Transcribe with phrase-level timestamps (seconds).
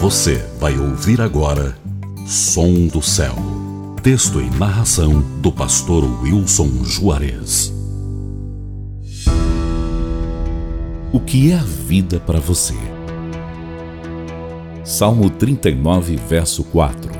[0.00, 1.76] Você vai ouvir agora
[2.26, 3.34] Som do Céu.
[4.02, 7.70] Texto e narração do pastor Wilson Juarez.
[11.12, 12.72] O que é a vida para você?
[14.84, 17.12] Salmo 39, verso 4.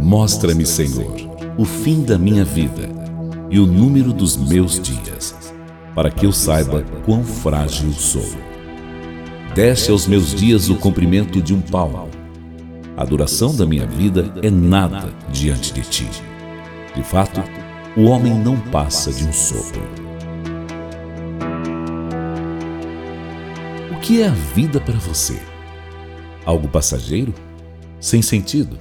[0.00, 1.16] Mostra-me, Senhor,
[1.58, 2.88] o fim da minha vida
[3.50, 5.34] e o número dos meus dias,
[5.96, 8.55] para que eu saiba quão frágil sou.
[9.56, 12.10] Deste aos meus dias o comprimento de um palmo.
[12.94, 16.06] A duração da minha vida é nada diante de ti.
[16.94, 17.42] De fato,
[17.96, 19.80] o homem não passa de um sopro.
[23.90, 25.40] O que é a vida para você?
[26.44, 27.32] Algo passageiro?
[27.98, 28.78] Sem sentido?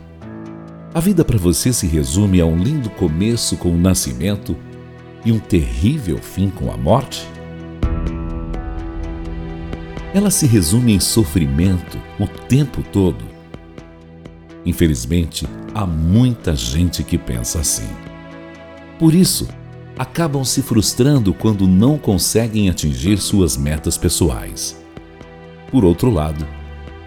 [0.93, 4.57] A vida para você se resume a um lindo começo com o nascimento
[5.23, 7.25] e um terrível fim com a morte?
[10.15, 13.25] Ela se resume em sofrimento o tempo todo.
[14.65, 17.89] Infelizmente, há muita gente que pensa assim.
[18.97, 19.45] Por isso,
[19.99, 24.81] acabam se frustrando quando não conseguem atingir suas metas pessoais.
[25.69, 26.47] Por outro lado,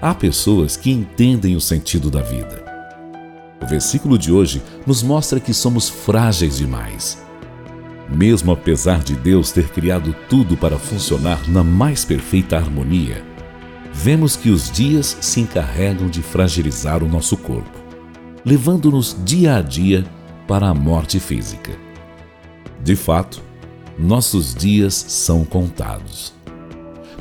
[0.03, 2.63] há pessoas que entendem o sentido da vida.
[3.63, 7.27] O versículo de hoje nos mostra que somos frágeis demais
[8.09, 13.23] mesmo apesar de Deus ter criado tudo para funcionar na mais perfeita harmonia,
[13.93, 17.79] vemos que os dias se encarregam de fragilizar o nosso corpo,
[18.45, 20.05] levando-nos dia a dia
[20.47, 21.73] para a morte física.
[22.83, 23.43] De fato,
[23.99, 26.33] nossos dias são contados.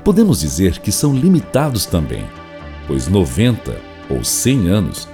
[0.04, 2.24] Podemos dizer que são limitados também,
[2.88, 3.76] pois 90
[4.10, 5.08] ou 100 anos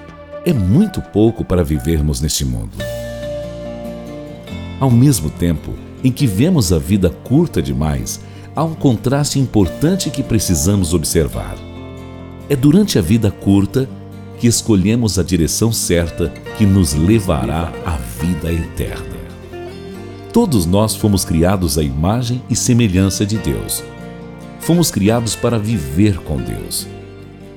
[0.44, 2.76] é muito pouco para vivermos neste mundo.
[4.80, 5.72] Ao mesmo tempo
[6.02, 8.20] em que vemos a vida curta demais,
[8.54, 11.56] há um contraste importante que precisamos observar.
[12.48, 13.88] É durante a vida curta
[14.38, 19.14] que escolhemos a direção certa que nos levará à vida eterna.
[20.32, 23.82] Todos nós fomos criados à imagem e semelhança de Deus.
[24.60, 26.86] Fomos criados para viver com Deus.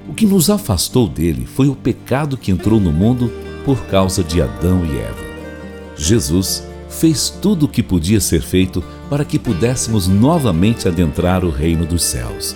[0.07, 3.31] O que nos afastou dele foi o pecado que entrou no mundo
[3.65, 5.25] por causa de Adão e Eva.
[5.97, 11.85] Jesus fez tudo o que podia ser feito para que pudéssemos novamente adentrar o reino
[11.85, 12.55] dos céus.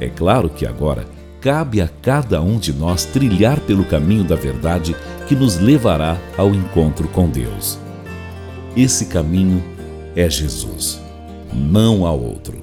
[0.00, 1.06] É claro que agora
[1.40, 4.96] cabe a cada um de nós trilhar pelo caminho da verdade
[5.28, 7.78] que nos levará ao encontro com Deus.
[8.76, 9.62] Esse caminho
[10.16, 11.00] é Jesus,
[11.52, 12.62] não há outro.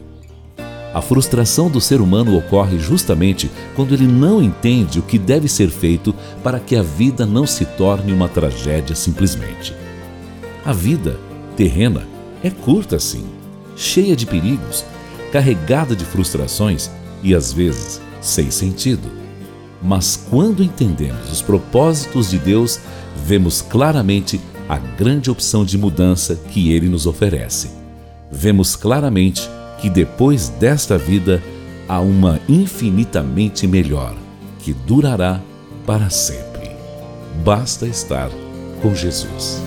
[0.93, 5.69] A frustração do ser humano ocorre justamente quando ele não entende o que deve ser
[5.69, 9.73] feito para que a vida não se torne uma tragédia simplesmente.
[10.63, 11.19] A vida
[11.55, 12.07] terrena
[12.43, 13.25] é curta assim,
[13.75, 14.85] cheia de perigos,
[15.31, 16.89] carregada de frustrações
[17.23, 19.09] e às vezes sem sentido.
[19.81, 22.79] Mas quando entendemos os propósitos de Deus,
[23.25, 24.39] vemos claramente
[24.69, 27.71] a grande opção de mudança que ele nos oferece.
[28.31, 31.41] Vemos claramente que depois desta vida
[31.89, 34.15] há uma infinitamente melhor,
[34.59, 35.41] que durará
[35.85, 36.69] para sempre.
[37.43, 38.29] Basta estar
[38.81, 39.61] com Jesus.